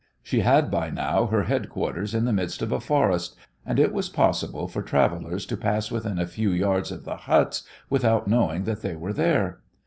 [0.23, 3.35] She had by now her headquarters in the midst of a forest,
[3.67, 7.61] and it was possible for travellers to pass within a few yards of the huts
[7.87, 9.59] without knowing that they were there.